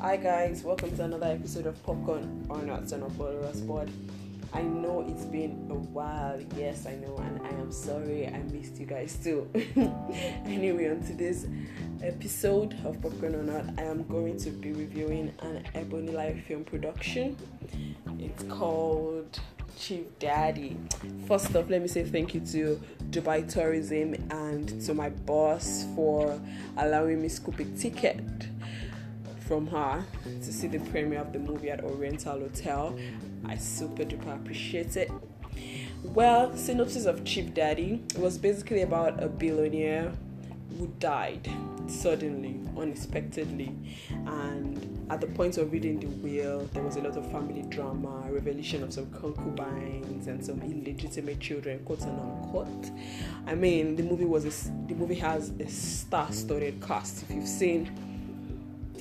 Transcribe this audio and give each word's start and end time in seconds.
Hi 0.00 0.16
guys, 0.16 0.64
welcome 0.64 0.96
to 0.96 1.04
another 1.04 1.26
episode 1.26 1.66
of 1.66 1.82
Popcorn 1.82 2.46
or 2.48 2.62
Not 2.62 2.88
Son 2.88 3.02
of 3.02 3.12
Followers 3.16 3.60
Pod. 3.60 3.90
I 4.54 4.62
know 4.62 5.04
it's 5.06 5.26
been 5.26 5.68
a 5.70 5.74
while, 5.74 6.40
yes, 6.56 6.86
I 6.86 6.94
know, 6.94 7.18
and 7.18 7.42
I 7.46 7.50
am 7.60 7.70
sorry 7.70 8.26
I 8.26 8.38
missed 8.50 8.78
you 8.78 8.86
guys 8.86 9.18
too. 9.22 9.46
anyway, 10.46 10.88
on 10.88 11.02
today's 11.02 11.46
episode 12.02 12.78
of 12.86 13.02
Popcorn 13.02 13.34
or 13.34 13.42
Not, 13.42 13.78
I 13.78 13.82
am 13.82 14.04
going 14.04 14.38
to 14.38 14.48
be 14.48 14.72
reviewing 14.72 15.34
an 15.40 15.64
Ebony 15.74 16.12
Life 16.12 16.46
film 16.46 16.64
production. 16.64 17.36
It's 18.18 18.42
called 18.44 19.38
Chief 19.78 20.06
Daddy. 20.18 20.78
First 21.28 21.54
off, 21.54 21.68
let 21.68 21.82
me 21.82 21.88
say 21.88 22.04
thank 22.04 22.32
you 22.32 22.40
to 22.52 22.80
Dubai 23.10 23.46
Tourism 23.52 24.14
and 24.30 24.80
to 24.86 24.94
my 24.94 25.10
boss 25.10 25.84
for 25.94 26.40
allowing 26.78 27.20
me 27.20 27.28
scoop 27.28 27.60
a 27.60 27.64
ticket 27.64 28.22
from 29.50 29.66
her 29.66 30.04
to 30.24 30.52
see 30.52 30.68
the 30.68 30.78
premiere 30.90 31.18
of 31.18 31.32
the 31.32 31.38
movie 31.40 31.70
at 31.70 31.82
Oriental 31.82 32.38
Hotel. 32.38 32.96
I 33.44 33.56
super 33.56 34.04
duper 34.04 34.36
appreciate 34.36 34.96
it. 34.96 35.10
Well, 36.04 36.56
synopsis 36.56 37.04
of 37.04 37.24
Chief 37.24 37.52
Daddy 37.52 38.00
was 38.16 38.38
basically 38.38 38.82
about 38.82 39.20
a 39.20 39.26
billionaire 39.28 40.12
who 40.78 40.86
died 41.00 41.50
suddenly, 41.88 42.60
unexpectedly, 42.78 43.74
and 44.24 45.04
at 45.10 45.20
the 45.20 45.26
point 45.26 45.58
of 45.58 45.72
reading 45.72 45.98
the 45.98 46.06
will, 46.06 46.70
there 46.72 46.84
was 46.84 46.94
a 46.94 47.00
lot 47.00 47.16
of 47.16 47.28
family 47.32 47.62
drama, 47.62 48.28
revelation 48.30 48.84
of 48.84 48.92
some 48.92 49.10
concubines 49.10 50.28
and 50.28 50.46
some 50.46 50.62
illegitimate 50.62 51.40
children, 51.40 51.80
quote 51.80 52.02
and 52.02 52.20
unquote. 52.20 52.90
I 53.48 53.56
mean, 53.56 53.96
the 53.96 54.04
movie 54.04 54.26
was 54.26 54.44
a, 54.44 54.70
the 54.86 54.94
movie 54.94 55.16
has 55.16 55.50
a 55.58 55.66
star-studded 55.68 56.80
cast. 56.80 57.24
If 57.24 57.32
you've 57.32 57.48
seen 57.48 57.90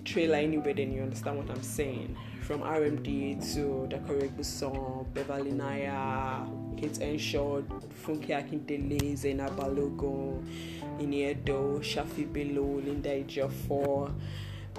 trailer 0.00 0.36
anyway, 0.36 0.72
then 0.72 0.92
you 0.92 1.02
understand 1.02 1.38
what 1.38 1.50
I'm 1.50 1.62
saying. 1.62 2.16
From 2.42 2.60
RMD 2.60 3.40
to 3.54 3.88
Dakore 3.88 4.28
Egbuson, 4.28 5.12
Beverly 5.12 5.50
Naya, 5.50 6.46
Kate 6.76 6.96
Henshaw, 6.96 7.62
Funke 8.04 8.28
Akindele, 8.28 9.16
Zainab 9.16 9.56
Balogun, 9.56 10.44
Iniedo, 10.98 11.80
Shaffy 11.80 12.32
Bello, 12.32 12.80
Linda 12.80 13.10
Ejiofor, 13.10 14.12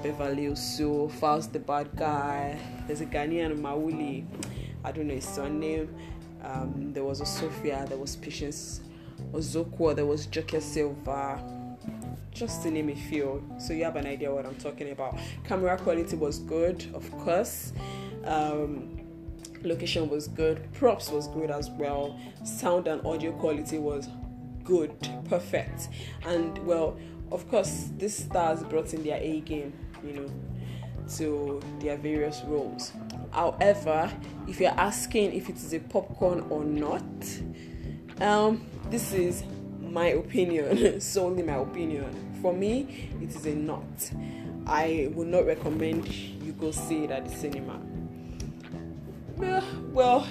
Beverly 0.02 0.46
Osu, 0.48 1.12
Falz 1.20 1.52
the 1.52 1.60
Bad 1.60 1.96
Guy. 1.96 2.58
There's 2.88 3.02
a 3.02 3.06
Ghanaian 3.06 3.60
Mawuli, 3.60 4.26
I 4.84 4.92
don't 4.92 5.08
know 5.08 5.16
his 5.16 5.28
surname. 5.28 5.94
Um, 6.44 6.94
there 6.94 7.04
was 7.04 7.20
a 7.20 7.26
Sophia, 7.26 7.86
there 7.90 7.98
was 7.98 8.16
Patience 8.16 8.82
Ozokwor, 9.34 9.96
there 9.96 10.06
was 10.06 10.28
Joke 10.28 10.62
Silva 10.62 11.57
just 12.38 12.62
to 12.62 12.70
name 12.70 12.90
a 12.90 12.96
few 12.96 13.44
so 13.58 13.74
you 13.74 13.84
have 13.84 13.96
an 13.96 14.06
idea 14.06 14.32
what 14.32 14.46
i'm 14.46 14.56
talking 14.56 14.92
about. 14.92 15.18
Camera 15.44 15.76
quality 15.78 16.16
was 16.16 16.40
good 16.40 16.86
of 16.94 17.10
course. 17.20 17.74
Um, 18.26 19.00
location 19.64 20.08
was 20.08 20.28
good 20.28 20.72
props 20.74 21.10
was 21.10 21.28
good 21.30 21.50
as 21.50 21.70
well. 21.72 22.20
Sound 22.44 22.88
and 22.88 23.04
audio 23.06 23.32
quality 23.32 23.80
was 23.80 24.08
good 24.64 24.92
perfect. 25.28 25.90
And 26.26 26.58
well 26.60 26.98
of 27.32 27.50
course 27.50 27.90
these 27.98 28.16
stars 28.16 28.64
brought 28.64 28.94
in 28.94 29.04
their 29.04 29.18
a 29.20 29.40
game 29.42 29.74
you 30.04 30.14
know 30.14 30.30
to 31.18 31.60
their 31.80 31.98
various 31.98 32.44
roles. 32.46 32.92
However 33.32 34.12
if 34.48 34.60
you're 34.60 34.80
asking 34.80 35.34
if 35.34 35.50
it 35.50 35.56
is 35.56 35.74
a 35.74 35.80
popcorn 35.80 36.46
or 36.52 36.64
not 36.64 37.02
um, 38.22 38.66
this 38.90 39.14
is 39.14 39.44
my 39.92 40.08
opinion 40.08 41.00
solely 41.02 41.44
my 41.44 41.56
opinion 41.56 42.28
for 42.42 42.54
me, 42.54 43.10
it 43.22 43.36
is 43.36 43.46
a 43.46 43.56
not. 43.56 43.84
I 44.66 45.10
would 45.14 45.28
not 45.28 45.46
recommend 45.46 46.08
you 46.08 46.52
go 46.54 46.72
see 46.72 47.04
it 47.04 47.12
at 47.12 47.26
the 47.26 47.36
cinema. 47.36 47.80
Well, 49.92 50.28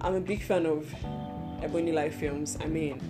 I'm 0.00 0.14
a 0.14 0.20
big 0.20 0.42
fan 0.42 0.66
of 0.66 0.92
Ebony 1.62 1.92
Life 1.92 2.16
films. 2.16 2.58
I 2.60 2.66
mean, 2.66 3.00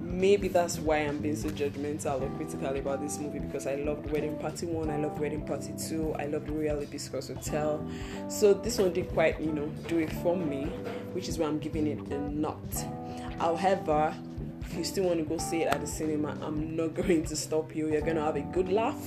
maybe 0.00 0.48
that's 0.48 0.78
why 0.78 0.98
I'm 0.98 1.18
being 1.18 1.36
so 1.36 1.48
judgmental 1.48 2.22
or 2.22 2.36
critical 2.36 2.76
about 2.76 3.02
this 3.02 3.18
movie 3.18 3.38
because 3.38 3.66
I 3.66 3.76
loved 3.76 4.10
Wedding 4.10 4.36
Party 4.38 4.66
1, 4.66 4.90
I 4.90 4.96
loved 4.96 5.18
Wedding 5.18 5.44
Party 5.46 5.72
2, 5.88 6.14
I 6.14 6.26
loved 6.26 6.48
Royal 6.48 6.80
Hibiscus 6.80 7.28
Hotel. 7.28 7.86
So 8.28 8.54
this 8.54 8.78
one 8.78 8.92
did 8.92 9.08
quite, 9.10 9.40
you 9.40 9.52
know, 9.52 9.66
do 9.88 9.98
it 9.98 10.12
for 10.22 10.36
me, 10.36 10.64
which 11.12 11.28
is 11.28 11.38
why 11.38 11.46
I'm 11.46 11.58
giving 11.58 11.86
it 11.86 12.00
a 12.12 12.18
not. 12.30 12.58
However, 13.38 14.14
you 14.76 14.84
still 14.84 15.04
want 15.04 15.18
to 15.18 15.24
go 15.24 15.38
see 15.38 15.62
it 15.62 15.68
at 15.68 15.80
the 15.80 15.86
cinema, 15.86 16.36
I'm 16.42 16.76
not 16.76 16.94
going 16.94 17.24
to 17.24 17.36
stop 17.36 17.74
you. 17.74 17.88
You're 17.90 18.02
gonna 18.02 18.24
have 18.24 18.36
a 18.36 18.40
good 18.40 18.68
laugh. 18.68 19.04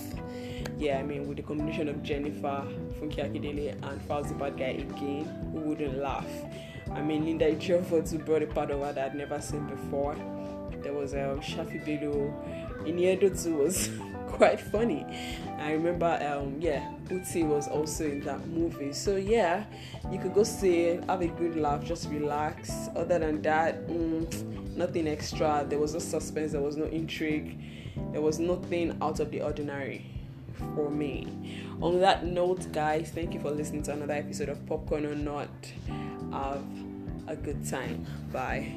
Yeah, 0.78 1.00
I 1.00 1.03
mean, 1.03 1.28
with 1.28 1.38
the 1.38 1.44
combination 1.44 1.90
of 1.90 2.02
Jennifer, 2.03 2.66
Funke 3.00 3.18
Akindele, 3.18 3.74
and 3.84 4.02
Fauzi 4.07 4.38
Bad 4.38 4.57
Guy 4.57 4.80
again, 4.80 5.25
who 5.52 5.59
wouldn't 5.59 5.97
laugh? 5.97 6.25
I 6.94 7.02
mean, 7.02 7.25
Linda 7.25 7.53
to 7.56 8.18
brought 8.19 8.41
a 8.41 8.47
part 8.47 8.72
of 8.72 8.80
her 8.80 8.94
that 8.94 9.12
I'd 9.12 9.16
never 9.16 9.40
seen 9.41 9.68
before. 9.68 10.16
There 10.81 10.94
was 10.94 11.13
um, 11.13 11.41
Shaffy 11.41 11.84
Bello. 11.86 12.34
Ini 12.86 13.13
Edo 13.13 13.30
was 13.57 13.90
quite 14.28 14.59
funny. 14.59 15.06
I 15.59 15.74
remember, 15.74 16.18
um, 16.22 16.56
yeah, 16.59 16.90
Uti 17.12 17.44
was 17.44 17.68
also 17.68 18.06
in 18.06 18.22
that 18.22 18.47
movie. 18.47 18.94
So 18.94 19.18
yeah, 19.18 19.66
you 20.09 20.19
could 20.19 20.34
go 20.34 20.44
see 20.44 20.84
it, 20.84 21.03
have 21.06 21.22
a 21.22 21.28
good 21.28 21.57
laugh, 21.57 21.84
just 21.84 22.09
relax. 22.09 22.72
Other 22.96 23.19
than 23.19 23.41
that, 23.41 23.88
mm, 23.88 24.69
nothing 24.75 25.07
extra. 25.07 25.66
There 25.68 25.80
was 25.80 25.94
no 25.94 26.00
suspense. 26.00 26.52
There 26.52 26.62
was 26.62 26.78
no 26.78 26.85
intrigue. 26.85 27.59
There 28.12 28.22
was 28.22 28.40
nothing 28.40 28.97
out 29.02 29.19
of 29.19 29.31
the 29.31 29.41
ordinary 29.41 30.06
for 30.75 30.90
me. 30.90 31.28
On 31.81 32.00
that 32.02 32.25
note, 32.25 32.72
guys, 32.72 33.12
thank 33.13 33.34
you 33.34 33.40
for 33.40 33.52
listening 33.52 33.84
to 33.84 33.94
another 33.94 34.13
episode 34.13 34.50
of 34.50 34.66
Popcorn 34.66 35.06
or 35.06 35.16
Not. 35.16 35.50
Have 36.31 36.63
a 37.28 37.35
good 37.35 37.66
time. 37.66 38.06
Bye. 38.31 38.74